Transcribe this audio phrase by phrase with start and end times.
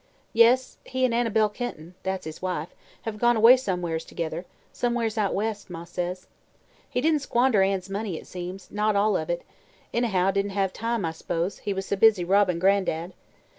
[0.33, 2.69] "Yes; he an' Annabel Kenton that's his wife
[3.03, 6.25] have gone away somewheres together; somewheres out West, Ma says.
[6.89, 9.43] He didn't squander Ann's money, it seems; not all of it,
[9.93, 13.13] anyhow; didn't hev time, I s'pose, he was so busy robbin' Gran'dad.